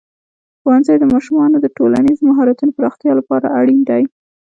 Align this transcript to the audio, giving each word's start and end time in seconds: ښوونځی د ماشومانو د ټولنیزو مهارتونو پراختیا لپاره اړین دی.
ښوونځی 0.61 0.95
د 0.99 1.03
ماشومانو 1.13 1.57
د 1.61 1.67
ټولنیزو 1.77 2.23
مهارتونو 2.29 2.75
پراختیا 2.77 3.11
لپاره 3.19 3.53
اړین 3.59 3.79
دی. 3.89 4.03